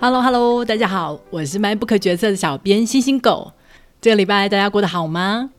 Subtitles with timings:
[0.00, 3.50] Hello Hello，大家好，我是卖不可决策的小编星星狗。
[4.00, 5.50] 这个礼拜大家过得好吗？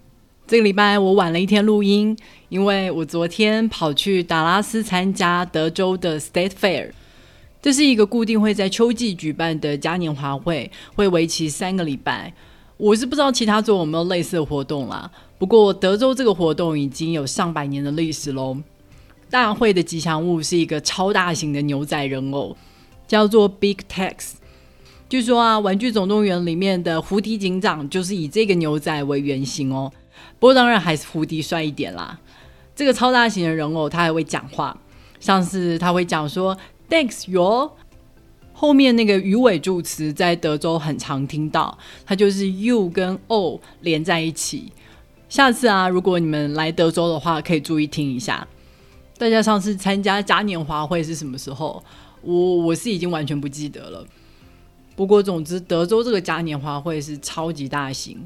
[0.47, 6.91] 这个礼拜我晚了一天录音，因为我昨天跑去达拉斯参加德州的 State Fair，
[7.61, 12.33] 这是一个固定会在秋季举办的嘉年华会，会为期三个礼拜。
[12.78, 18.57] 我是不知道其他州有没有类似的活动啦，不过德州这个活动已经有上百年的历史喽。
[19.29, 22.56] 大会的吉祥物是一个超大型的牛仔人偶。
[23.09, 24.33] 叫做 Big Tex，
[25.09, 29.91] 据说啊，《玩具总动员》里面的胡迪警长就是以这个牛仔为原型哦。
[30.37, 32.19] 不过当然还是胡迪帅一点啦。
[32.75, 34.77] 这个超大型的人偶，他还会讲话，
[35.19, 36.55] 像是他会讲说
[36.88, 37.72] Thanks you。
[38.53, 44.71] 后面那个鱼尾助词在德州很常听到，它就是 you 跟 o 连在一起。
[45.30, 48.47] 下次啊，如果你们来德州的话，可以注意听一下。
[49.17, 51.83] 大家上次参加嘉年华会是什么时候？
[52.22, 54.05] 我我是已经完全不记得了。
[54.95, 58.17] 不过，总之，德州这个嘉年华会是超级大型，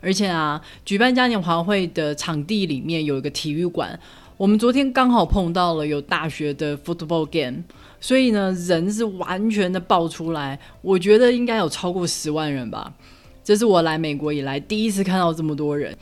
[0.00, 4.00] 而且啊，举办嘉年华会的场地里面有一个体育馆。
[4.38, 7.62] 我们昨天刚好碰到了有大学的 football game，
[8.00, 10.58] 所以呢，人是完全的爆出来。
[10.80, 12.94] 我觉得应该有超过十万人吧。
[13.44, 15.94] 这是我来美国以来第一次看到这么多人。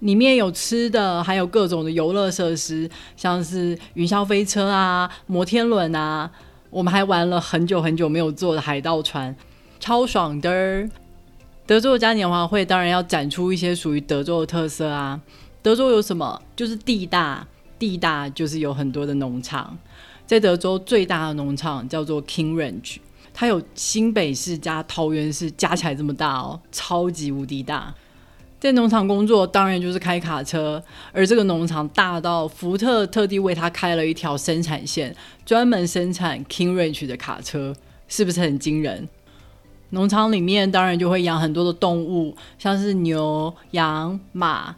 [0.00, 6.30] 里面有吃的，还有各种的游乐设施，像是云霄飞车啊、摩天轮啊。
[6.70, 9.34] 我们还玩了很久很久没有坐的海盗船，
[9.80, 10.88] 超爽的。
[11.66, 15.20] 德州的嘉年华会当然要展出一些属于德州的特色啊。
[15.62, 16.40] 德州有什么？
[16.56, 17.46] 就是地大，
[17.78, 19.76] 地大就是有很多的农场。
[20.26, 22.98] 在德州最大的农场叫做 King Ranch，
[23.32, 27.94] 它有新北市加桃园市加起来这么大哦，超级无敌大。
[28.60, 35.14] 在农场工作，当然就是开卡车，而这个农场大到福特特地为他开了一条生产线，
[35.46, 37.74] 专门生产 King Ranch 的卡车，
[38.08, 39.08] 是不是很惊人？
[39.90, 44.74] 农场里面当然就会养很多的动物，像是牛、羊、马，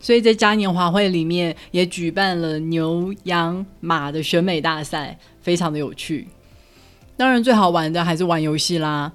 [0.00, 6.26] 所以在嘉年华会里面也举办了牛、羊、马的选美大赛，非常的有趣。
[7.18, 9.12] 当然最好玩的还是玩游戏啦。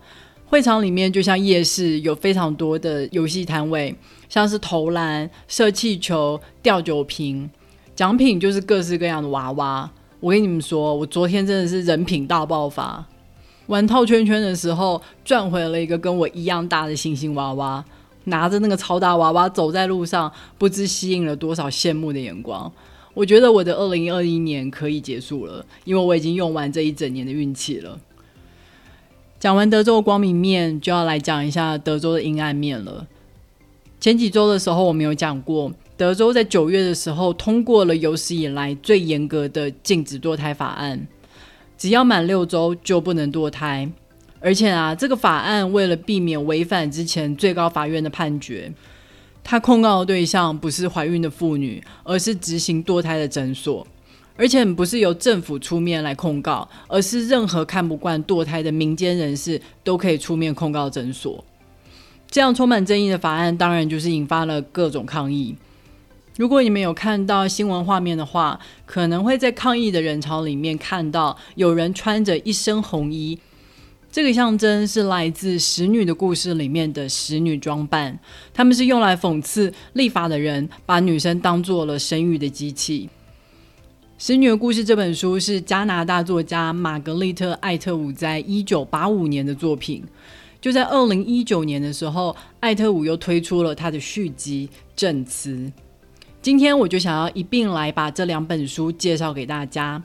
[0.47, 3.93] 会场里面就像夜市，有非常多的游戏摊位，
[4.29, 7.49] 像是投篮、射气球、吊酒瓶，
[7.95, 9.89] 奖品就是各式各样的娃娃。
[10.19, 13.05] 我跟你们说，我昨天真的是人品大爆发，
[13.67, 17.83] 玩套圈圈的时候赚回了一个跟我一样大的星星娃娃，
[18.25, 22.71] 拿着那个超大娃娃走在路上，不知吸引了多少羡慕的眼光。
[23.13, 27.99] 我觉得我的二零二一年可以结束了，因为我已经用完这一整年的运气了。
[29.45, 33.05] 讲完德州的光明面，就要来讲一下德州的阴暗面了。
[33.99, 41.07] 前几周的时候，我们有讲过，德州在九月的时候通过了有史以来最严格的禁止堕胎法案，
[41.77, 43.87] 只要满六周就不能堕胎。
[44.39, 48.73] 而且啊，这个法案为了避免违反之前最高法院的判决，
[49.43, 53.85] 他控告的对象不是怀孕的妇女，而是执行堕胎的诊所。
[54.37, 61.43] 而且不是由政府出面来控告，而是任何看不惯堕胎的民间人士都可以出面控告诊所。
[62.29, 65.55] 这样充满争议的法案，当然就是引发了各种抗议。
[66.37, 73.39] 如果你们有看到新闻画面的话，可能会在抗议的人潮里面看到有人穿着一身红衣，
[74.11, 78.19] 这个象征是来自《使女的故事》里面的使女装扮，
[78.53, 83.07] 他们是用来讽刺立法的人把女生当做了生育的机器。
[84.17, 90.01] 《使女的故事》这本书是加拿大作家玛格丽特·艾特伍在一九八五年的作品。
[90.61, 95.51] 就在二零一九年的时候，艾特伍又推出了他的续集《证词》。
[96.41, 99.99] 今天我就想要一并来把这两本书介绍给大家。《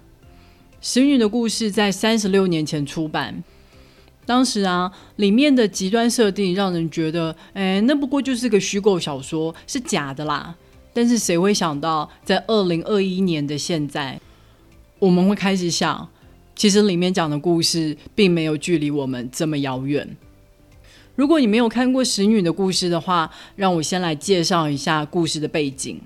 [0.81, 3.45] 使女的故事》在三十六年前出版，
[4.27, 10.57] 当时啊，里面的极端设定让人觉得，哎，那不过就是个虚构小说，是假的啦。
[10.93, 14.21] 但是谁会想到，在二零二一年的现在，
[14.99, 16.09] 我们会开始想，
[16.57, 20.17] 其实里面讲的故事并没有距离我们这么遥远。
[21.17, 26.01] 如果你没有看过《使女的故事》的话，让我先来介绍一下故事的背景。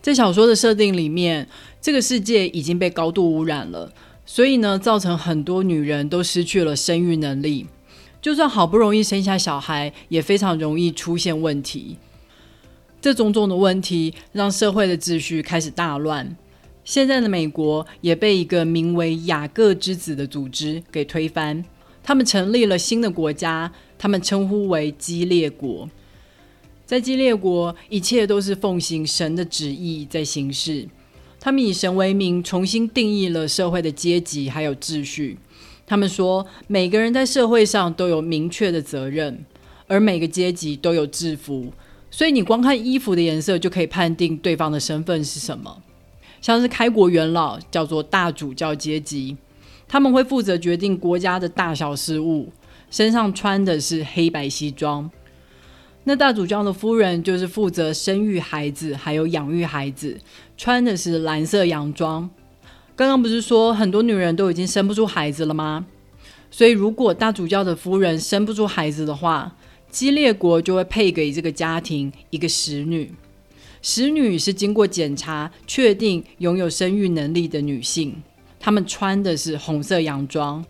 [0.00, 1.48] 在小说的设定里面，
[1.80, 3.92] 这个世界已经被高度污染了，
[4.26, 7.66] 所以呢，造成很多女人都失去了生育能力，
[8.20, 11.96] 就算好不容易生下小孩，也非常容易出现问题。
[13.02, 16.36] 这种种的问题让社会的秩序开始大乱。
[16.84, 21.64] 现在的美国也被一个名为“雅各之子”的组织给推翻。
[22.04, 25.90] 他们成立了新的国家，他们称呼为基列国。
[26.86, 30.88] 在基列国，一切都是奉行神的旨意在行事。
[31.40, 35.38] 他们以神为名，重新定义了社会的阶级还有秩序。
[35.84, 39.44] 他们说，每个人在社会上都有明确的责任，
[39.88, 41.72] 而每个阶级都有制服，
[42.12, 45.82] 所以你光看衣服的颜色就可以判定对方的身份是什么。
[46.42, 49.36] 像是开国元老叫做大主教阶级，
[49.88, 52.52] 他们会负责决定国家的大小事务，
[52.90, 55.10] 身上穿的是黑白西装。
[56.04, 60.18] 那大主教的夫人就是负责生育孩子，还有养育孩子，
[60.56, 62.28] 穿的是蓝色洋装。
[62.94, 65.86] 刚刚不是说很多女人都已经生不出孩子了吗？
[66.50, 69.56] 所以如果大主教的夫人生不出孩子的话，
[69.92, 73.12] 基列国就会配给这个家庭一个使女。
[73.82, 78.22] 使女是经过检查确定拥有生育能力的女性，
[78.58, 80.64] 她们穿的是红色洋装。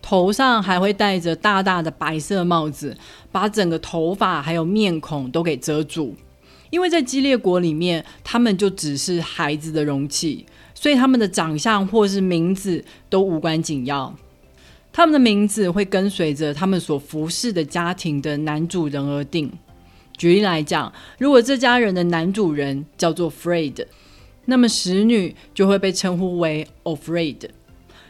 [0.00, 2.96] 头上还会戴着大大的白色帽子，
[3.30, 6.16] 把整个头发还有面孔都给遮住。
[6.70, 14.14] 因为在激烈国里面，他们就只是孩子的容器，所以他们的长相或是名字都无关紧要。
[14.92, 19.52] 他们的名字会跟随着他们所服侍的家庭的男主人而定。
[20.16, 23.86] 举例来讲，如果这家人的男主人叫做 Fred，
[24.46, 27.50] 那么使女就会被称呼为 Ofred。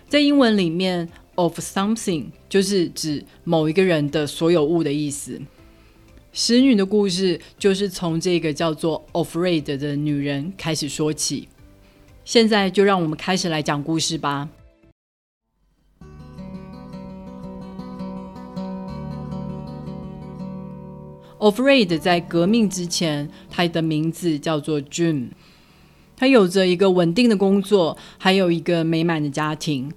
[0.08, 1.08] 在英文里面。
[1.38, 5.40] Of something 就是指某一个人的所有物的意思。
[6.32, 11.48] 使女的故事就是从这个叫做 Afraid 的女人开始说起。
[12.24, 14.48] 现在就让我们开始来讲故事吧。
[21.38, 25.28] Afraid 在革命之前，他的名字叫做 June。
[26.16, 29.92] 他有着一个稳定的工作，还有一个美满的家庭。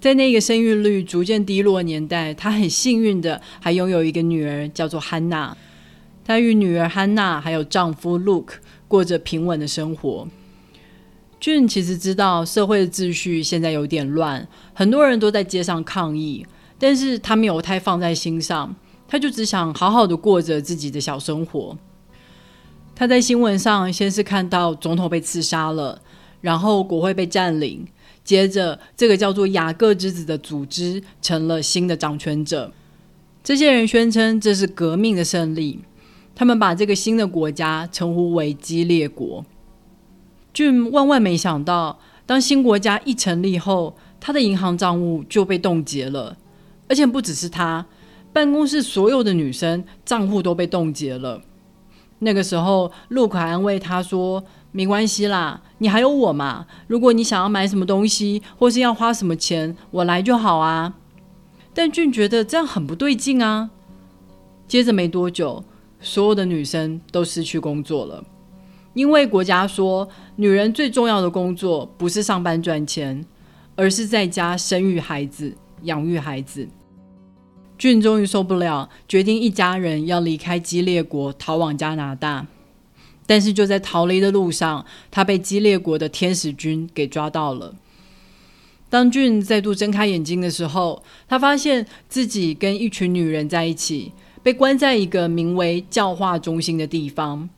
[0.00, 5.56] 在那个生育率逐渐低落的年代，他很幸运的还拥有一个女儿，叫做汉娜。
[6.24, 8.54] 她与女儿 hanna 还有丈夫 Luke
[8.86, 10.28] 过着平稳的生活。
[11.40, 16.44] 俊其实知道社会的秩序现在有点乱，很多人都在街上抗议，
[16.78, 18.76] 但是他没有太放在心上，
[19.08, 21.76] 他就只想好好的过着自己的小生活。
[22.94, 26.00] 他在新闻上先是看到总统被刺杀了，
[26.40, 27.86] 然后国会被占领。
[28.22, 32.70] 接着，这个叫做雅各之子的组织成了新的掌权者。
[33.42, 35.80] 这些人宣称这是革命的胜利，
[36.34, 39.46] 他们把这个新的国家称呼为基列国。
[40.52, 46.36] 俊万万没想到，当新国家一成立后，他的银行账务就被冻结了，
[46.88, 47.86] 而且不只是他，
[48.32, 51.42] 办公室所有的女生账户都被冻结了。
[52.20, 54.44] 那个时候，陆可安慰他说。
[54.70, 56.66] 没关系啦，你还有我嘛。
[56.88, 60.94] 如果你想要买什么东西，或是要花什么钱，我来就好啊。
[61.72, 63.70] 但俊觉得这样很不对劲啊。
[64.68, 65.64] 接着没多久，
[66.00, 68.22] 所有的女生都失去工作了，
[68.92, 73.24] 因为国家说，女人最重要的工作不是上班赚钱，
[73.74, 76.68] 而是在家生育孩子、养育孩子。
[77.78, 82.46] 俊终于受不了，决定一家人要离开激烈国，逃往加拿大。
[83.24, 87.74] 但是就在逃离的路上，他被激烈国的天使军给抓到了。
[88.90, 97.48] 当俊再度睁开眼睛的时候，他发现自己跟一群女人在一起，被关在一个名为教化中心的地方。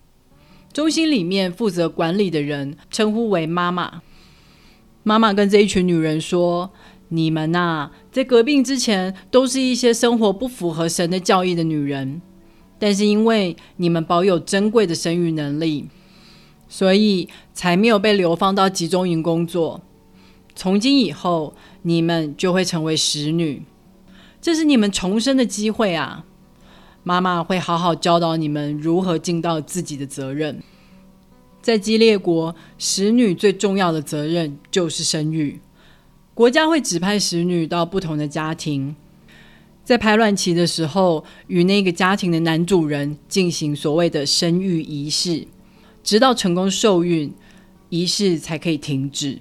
[0.73, 4.03] 中心里面负责管理的人称呼为妈妈。
[5.03, 6.71] 妈妈跟这一群女人说
[7.11, 12.21] ：“你们呐，在革命之前，都是一些生活不符合神的教义的女人。”
[12.81, 15.89] 但是因为你们保有珍贵的生育能力，
[16.67, 19.83] 所以才没有被流放到集中营工作。
[20.55, 23.65] 从今以后，你们就会成为使女，
[24.41, 26.25] 这是你们重生的机会啊！
[27.03, 30.63] 妈妈会好好教导你们如何尽到自己的责任。
[31.61, 35.61] 在激烈国，使女最重要的责任就是生育，
[36.41, 38.97] 国家会指派使女到不同的家庭。
[39.85, 45.47] 在排卵期的时候，与那个家庭的男主人进行所谓的生育仪式，
[46.03, 47.31] 直到成功受孕，
[47.91, 49.41] 仪式才可以停止。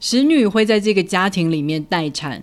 [0.00, 2.42] 使女会在这个家庭里面待产，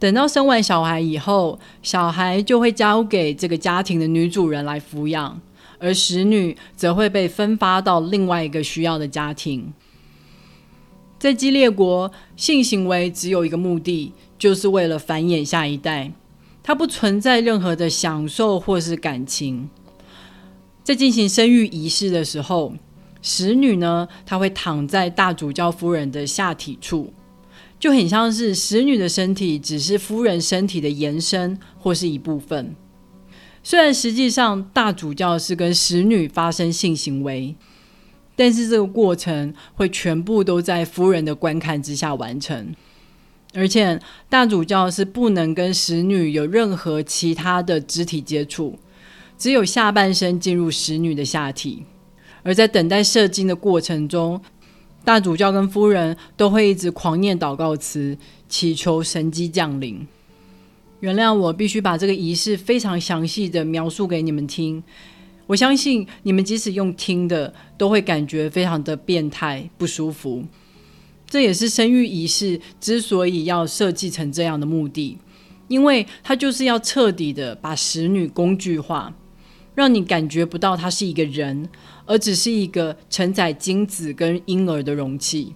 [0.00, 5.40] 等到生完小孩以后，小孩就会交给这个家庭的女主人来抚养，
[5.78, 9.72] 而使女则会被分发到另外一个需要的家庭。
[11.18, 14.12] 在激烈国，性行为只有一个目的。
[14.36, 16.12] 就是为了繁衍下一代，
[16.62, 19.70] 它不存在任何的享受或是感情。
[20.82, 22.74] 在进行生育仪式的时候，
[23.22, 27.14] 使女呢，她会躺在大主教夫人的下体处，
[27.80, 32.74] 就很像是使女的身体只是夫人身体的延伸或是一部分。
[33.62, 37.54] 虽然实际上大主教是跟使女发生性行为，
[38.36, 42.74] 但是这个过程会全部都在夫人的观看之下完成。
[43.54, 48.76] 而且大主教是不能跟使女有任何其他的肢体接触，
[49.38, 51.84] 只有下半身进入使女的下体。
[52.42, 54.40] 而在等待射精的过程中，
[55.04, 60.06] 大主教跟夫人都会一直狂念祷告词，祈求神迹降临。
[61.00, 64.82] 原谅我必须把这个仪式非常详细的描述给你们听。
[65.46, 70.44] 我相信你们即使用听的，都会感觉非常的变态不舒服。
[71.28, 75.18] 这也是生育仪式之所以要设计成这样的目的，
[75.68, 79.12] 因为它就是要彻底的把使女工具化，
[79.74, 81.68] 让你感觉不到她是一个人，
[82.06, 85.54] 而只是一个承载精子跟婴儿的容器。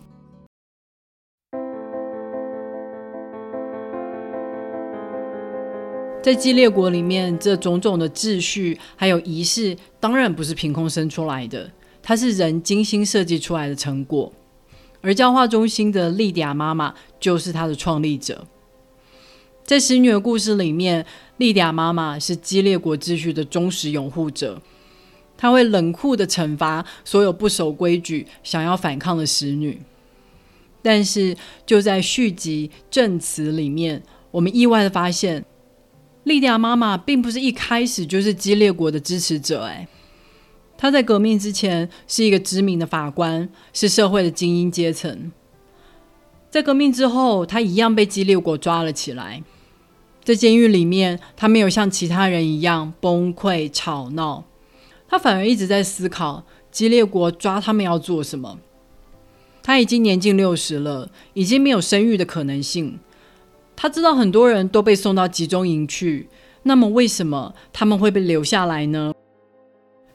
[6.29, 11.71] 在基列国里面，这种种的秩序还有仪式，当然不是凭空生出来的，
[12.03, 14.31] 它是人精心设计出来的成果。
[15.01, 18.47] 而教化中心的莉迪亚妈妈就是它的创立者。
[19.65, 21.07] 在使女的故事里面，
[21.39, 24.61] 莉迪亚妈妈是基列国秩序的忠实拥护者，
[25.35, 29.81] 她会冷酷的惩罚所有不守规矩、想要反抗的使女。
[30.83, 35.43] 但是就在续集证词里面，我们意外的发现。
[36.29, 39.89] 莉迪亚妈妈并不是一开始就是激烈国的支持者，哎，
[40.77, 45.33] 她在革命之前是一个知名的法官，是社会的精英阶层。
[46.51, 49.43] 在革命之后，她一样被激烈国抓了起来，
[50.23, 54.45] 在监狱里面，她没有像其他人一样崩溃吵闹，
[55.09, 58.59] 她反而一直在思考激烈国抓他们要做什么。
[59.63, 62.99] 她已经年近六十了，已经没有生育的可能性。
[63.81, 66.29] 他知道很多人都被送到集中营去，
[66.65, 69.15] 那么为什么他们会被留下来呢？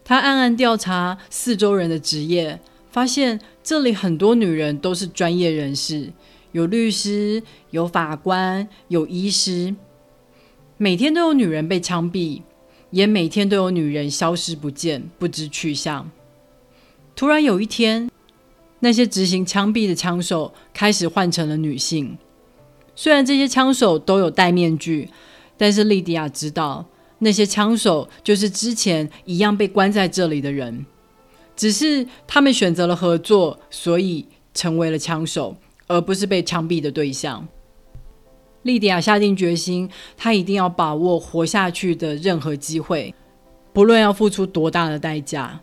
[0.03, 2.59] 他暗暗调查四周人的职业，
[2.91, 6.11] 发现这里很多女人都是专业人士，
[6.51, 9.73] 有律师、有法官、有医师，
[10.75, 12.41] 每天都有女人被枪毙，
[12.89, 16.11] 也每天都有女人消失不见，不知去向。
[17.15, 18.11] 突然有一天，
[18.81, 22.17] 那些执行枪毙的枪手开始换成了女性。
[22.95, 25.09] 虽然这些枪手都有戴面具，
[25.57, 26.85] 但是莉迪亚知道
[27.19, 30.85] 那些枪手就是之前一样被关在这里的人，
[31.55, 35.55] 只是他们选择了合作，所以成为了枪手，
[35.87, 37.47] 而不是被枪毙的对象。
[38.61, 43.13] 莉迪亚下定决心，她一定要把握活下去的任何机会，
[43.73, 45.59] 不论要付出多大的代价。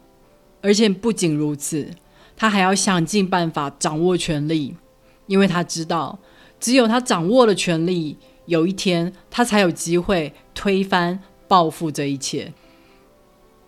[0.63, 1.89] 而且不仅如此，
[2.37, 4.77] 她还要想尽办法掌握权力，
[5.27, 6.19] 因为她知道。
[6.61, 12.53] 只有他掌握了权力，有一天他才有机会推翻、报复这一切。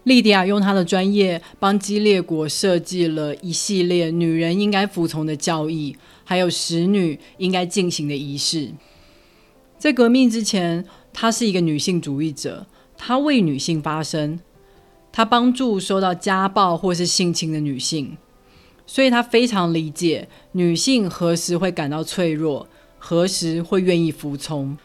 [0.05, 8.73] 莉迪亚用她的专业帮基列国设计了一系列女人应该服从的教义，还有使女应该进行的仪式。
[9.79, 14.41] 在革命之前，她是一个女性主义者，她为女性发声，
[15.13, 18.19] 她帮助受到家暴或是性侵的女性，
[18.85, 22.67] 所以她非常理解女性何时会感到脆弱。
[23.05, 24.79] 何时会愿意服从？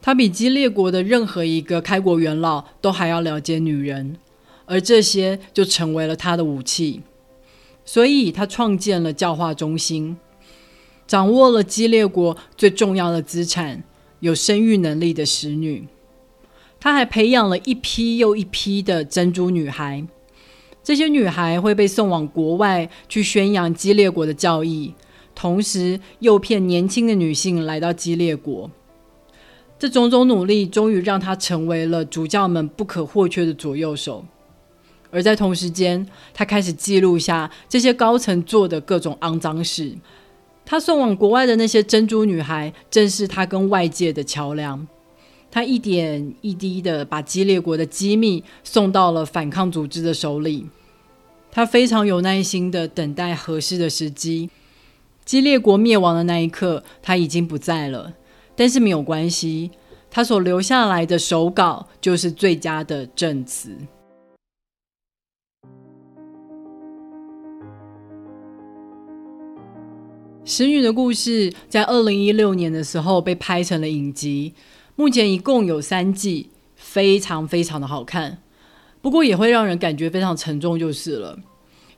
[0.00, 4.16] 他比基列国的任何一个开国元老都还要了解女人，
[4.64, 7.02] 而这些就成为了他的武器。
[7.84, 10.16] 所以，他创建了教化中心，
[11.06, 13.84] 掌握了基列国最重要的资产——
[14.20, 15.86] 有生育能力的使女。
[16.80, 20.06] 他还培养了一批又一批的珍珠女孩，
[20.82, 24.94] 这些女孩会被送往国外去宣扬基列国的教义。
[25.36, 28.68] 同时诱骗年轻的女性来到基列国，
[29.78, 34.24] 这种种努力终于让他成为了主教们不可或缺的左右手。
[35.10, 39.94] 而在同时间，他开始记录下这些高层做的各种肮脏事。
[40.64, 44.86] 他送往国外的那些珍珠女孩，正是他跟外界的桥梁。
[45.50, 50.66] 他一点一滴的把基列国的机密送到了反抗组织的手里。
[51.52, 54.50] 他非常有耐心的等待合适的时机。
[55.26, 58.14] 基列国灭亡的那一刻，他已经不在了。
[58.54, 59.72] 但是没有关系，
[60.08, 63.76] 他所留下来的手稿就是最佳的证词。
[70.44, 74.54] 使女的故事在二零一六年的时候被拍成了影集，
[74.94, 78.38] 目前一共有三季，非常非常的好看。
[79.02, 81.36] 不过也会让人感觉非常沉重，就是了。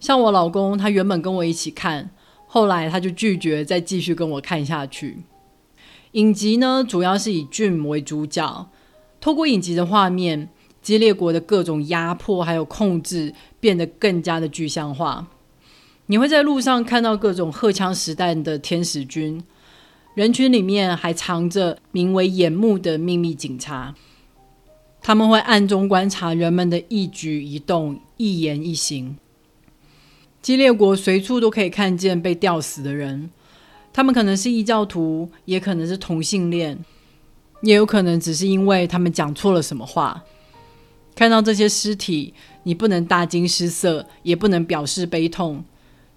[0.00, 2.10] 像我老公，他原本跟我一起看。
[2.48, 5.18] 后来他就拒绝再继续跟我看下去。
[6.12, 8.68] 影集呢，主要是以俊为主角，
[9.20, 10.48] 透过影集的画面，
[10.80, 15.28] 激烈国的各种压迫还有控制变得更加的具象化。
[16.06, 19.44] 你会在路上看到各种荷枪实弹的天使军，
[20.14, 23.94] 人群里面还藏着名为眼目的秘密警察，
[25.02, 29.18] 他们会暗中观察人们的一举一动、一言一行。
[30.40, 33.30] 基列国随处都可以看见被吊死的人，
[33.92, 36.78] 他们可能是异教徒，也可能是同性恋，
[37.62, 40.24] 也有可能只是因为他们讲错了什么话。
[41.14, 45.64] 看到这些尸体，你不能大惊失色，也不能表示悲痛。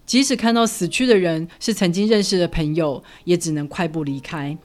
[0.06, 4.58] 即使看到死去的人是曾经认识的朋友，也只能快步离开。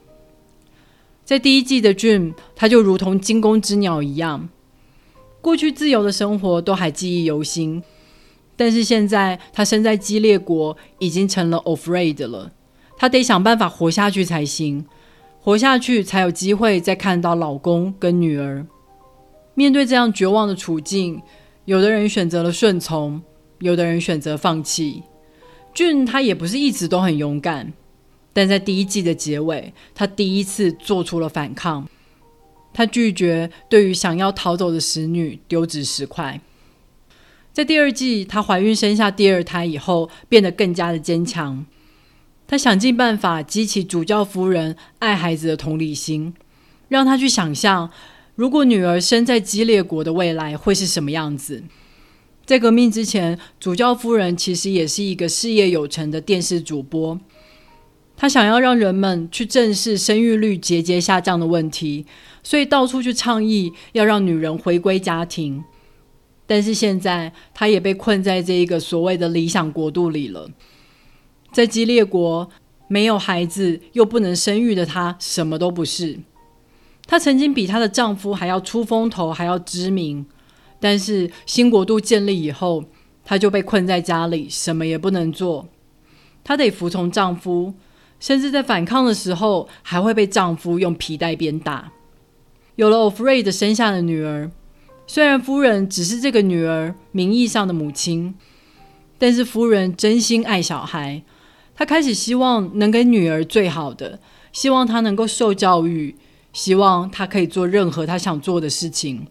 [1.25, 4.47] 在第一季的 Dream，他就如同惊弓之鸟一样，
[5.41, 7.81] 过去自由的生活都还记忆犹新。
[8.57, 12.51] 但是现在，他身在激烈国，已经成了 afraid 了。
[12.97, 14.83] 他得想办法活下去才行，
[15.39, 18.65] 活下去才有机会再看到老公跟女儿。
[19.53, 21.21] 面对这样绝望的处境，
[21.65, 23.21] 有的人选择了顺从，
[23.59, 25.03] 有的人选择放弃。
[25.73, 27.71] 俊他也不是一直都很勇敢，
[28.33, 31.87] 但在第一季的结尾，他第一次做出了反抗。
[32.73, 36.41] 他拒绝对于想要逃走的使女丢掷石块。
[37.57, 41.65] 在第二季，她怀孕生下第二胎以后，变得更加的坚强。
[42.45, 46.35] 她想尽办法激起主教夫人爱孩子的同理心，
[46.87, 47.89] 让她去想象，
[48.35, 51.63] 如果女儿生在激烈国的未来会是什么样子。
[52.45, 57.19] 在革命之前，主教夫人其实也是一个事业有成的电视主播。
[58.15, 62.05] 她想要让人们去正视生育率节节下降的问题，
[62.43, 65.63] 所以到处去倡议要让女人回归家庭。
[66.47, 70.49] 但是现在，他也被困在这一个所谓的理想国度里了。
[71.51, 72.49] 在激烈国，
[72.87, 76.19] 没有孩子又不能生育的她，什么都不是。
[77.05, 80.25] 她曾经比她的丈夫还要出风头，还要知名。
[80.79, 82.85] 但是新国度建立以后，
[83.25, 85.67] 她就被困在家里，什么也不能做。
[86.45, 87.73] 她得服从丈夫，
[88.21, 91.91] 甚至在反抗的时候，还会被丈夫用皮带鞭打。
[92.75, 94.49] 有了 Afraid 生下的女儿。
[95.09, 98.35] 虽然夫人只是这个女儿名义上的母亲，
[99.17, 101.23] 但是夫人真心爱小孩。
[101.73, 104.19] 她开始希望能给女儿最好的，
[104.51, 106.15] 希望她能够受教育，
[106.51, 109.25] 希望她可以做任何她想做的事情。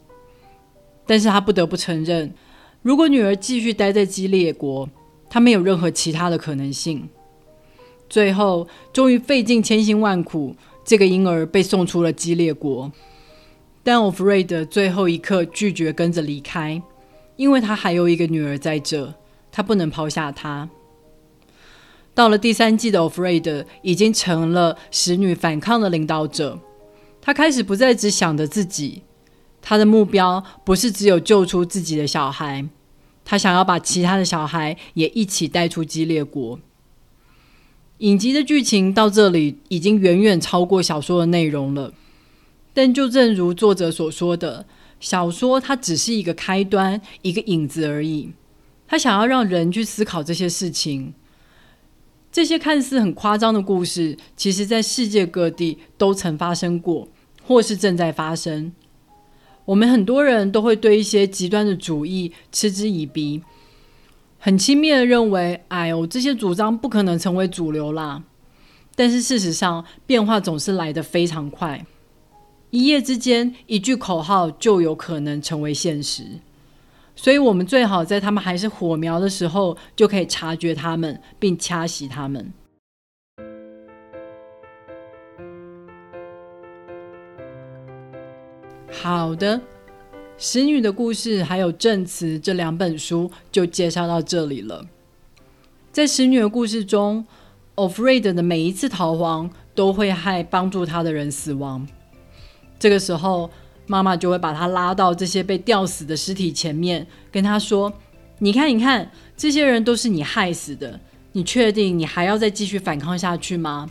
[1.07, 2.33] 但是她不得不承认，
[2.83, 4.89] 如果女儿继续待在激烈国，
[5.29, 7.09] 她没有任何其他的可能性。
[8.09, 12.91] 最后，终于费尽千辛万苦，这个婴儿被送出了激烈国。
[13.87, 16.83] 但 Ofred 最后一刻拒绝跟着离开，
[17.37, 19.15] 因为他还有一个女儿在这，
[19.53, 20.69] 他不能抛下她。
[22.13, 26.59] 到了第三季的 Ofred 已经成了使女反抗的领导者，
[27.21, 29.03] 他开始不再只想着自己，
[29.63, 32.69] 他的目标不是只有救出自己的小孩，
[33.25, 36.59] 他想要把其他的小孩也一起带出激烈国。
[37.99, 41.93] 影集的剧情到这里已经远远超过小说的内容了。
[42.77, 44.67] 但就正如作者所说的，
[45.01, 48.35] 小说它只是一个开端，一个影子而已。
[48.87, 51.15] 他想要让人去思考这些事情。
[52.31, 57.09] 这些看似很夸张的故事，其实在世界各地都曾发生过，
[57.43, 58.75] 或是正在发生。
[59.65, 63.43] 我们很多人都会对一些极端的主义嗤之以鼻，
[64.39, 68.23] 很轻蔑的认为：“哎呦，这些主张不可能成为主流啦。”
[68.95, 71.87] 但是事实上，变化总是来得非常快。
[72.71, 76.25] 一夜之间，一句口号就有可能成为现实，
[77.15, 82.53] 所以我们最好在他们还是火苗的时候，就可以察觉他们，并掐熄他们。
[88.91, 89.59] 好的，
[90.37, 94.85] 《使女的故事》还有《证词》这两本书就介绍到这里了。
[95.93, 97.25] 在《使女的故事》中
[97.77, 101.87] ，Ofred 的每一次逃亡都会害帮助他的人死亡。
[102.79, 103.51] 这个时候，
[103.87, 107.93] 妈妈就会把他拉到这些被吊死的尸体前面，跟他说
[108.41, 111.01] ：“你看，你看，这些人都是你害死的。
[111.33, 113.89] 你确定你还要再继续反抗下去吗？”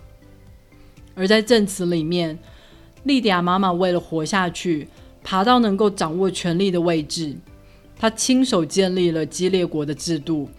[1.15, 2.37] 而在证词里面，
[3.03, 4.87] 莉迪亚妈妈为了活下去，
[5.23, 7.35] 爬到能够掌握权力的位置，
[7.97, 10.49] 她亲手建立了激烈国的制度。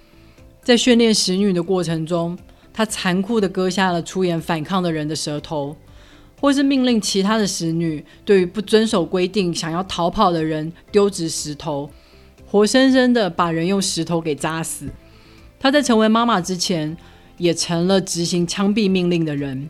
[0.62, 2.36] 在训练使女的过程中，
[2.72, 5.76] 她残酷的割下了出言反抗的人的舌头。
[6.40, 11.90] 或是命令其他的使女对于不遵守规定、想要逃跑的人丢掷石头，
[12.46, 14.86] 活生生的把人用石头给扎死。
[15.58, 16.96] 她在成为妈妈之前，
[17.38, 19.68] 也成了执行枪毙命令的人，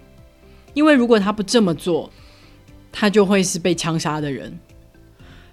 [0.75, 2.11] 因为如果她不这么做，
[2.91, 4.59] 她就会是被枪杀的人。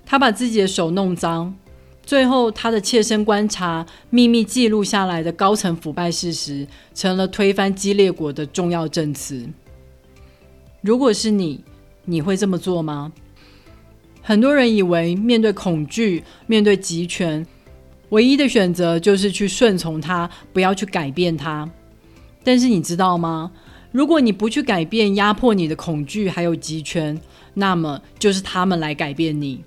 [0.05, 1.55] 她把自己的手弄脏，
[2.03, 9.47] 最后她的切身观察、秘密记录下来的高层腐败事实，成了推翻激烈国的重要证词。
[10.83, 11.63] 如果是你，
[12.03, 13.13] 你会这么做吗？
[14.21, 17.47] 很多人以为面对恐惧、面对集权，
[18.09, 21.69] 唯一的选择就是去顺从它，不要去改变它。
[22.43, 23.49] 但是你知道吗？
[23.93, 27.17] 如果你不去改变压迫你的恐惧还有集权，
[27.53, 29.63] 那么就是他们来改变你。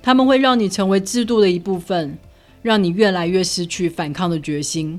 [0.00, 2.16] 他们会让你成为制度的一部分，
[2.62, 4.98] 让你越来越失去反抗的决心。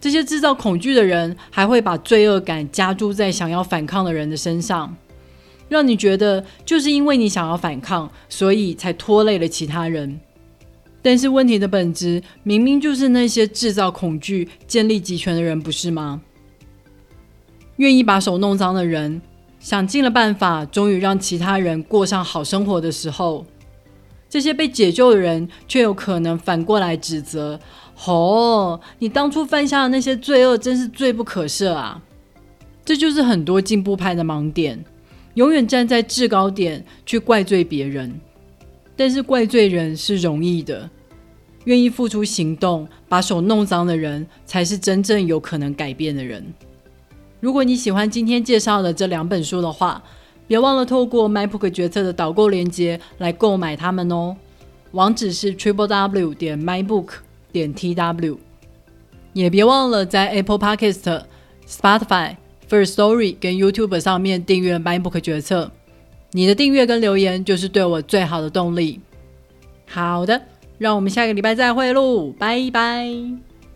[0.00, 4.96] 这些制造恐惧的人，还会把罪恶感加注在想要反抗的人的身上，
[5.68, 10.20] 让你觉得就是因为你想要反抗，所以才拖累了其他人。
[11.02, 16.20] 但是问题的本质，明明就是那些制造恐惧、建立集权的人，不是吗？
[17.76, 19.22] 愿意把手弄脏的人，
[19.60, 23.46] 想尽了办法，终于让其他人过上好生活的时候。
[24.28, 27.60] 这些被解救的人，却有可能反过来指责
[28.04, 32.02] ：“哦，你当初犯下的那些罪恶，真是罪不可赦啊！”
[32.84, 34.84] 这就是很多进步派的盲点，
[35.34, 38.20] 永远站在制高点去怪罪别人。
[38.96, 40.88] 但是怪罪人是容易的，
[41.64, 46.44] 愿意付出行动、把手弄脏的人，才是真正有可能改变的人。
[47.40, 50.02] 如果你喜欢今天介绍的这两本书的话，
[50.46, 54.36] 别忘了透过 MyBook 决策的导购链接来购买它们哦，
[54.92, 57.08] 网址是 triple w 点 mybook
[57.56, 58.36] 点 tw。
[59.32, 61.22] 也别忘了在 Apple Podcast、
[61.66, 62.36] Spotify、
[62.68, 65.70] First Story 跟 YouTube 上面订阅 MyBook 决策。
[66.32, 69.00] 你的订阅跟留言就是对我最好的动力。
[69.86, 70.42] 好的，
[70.78, 73.45] 让我们下个礼拜再会喽，拜拜。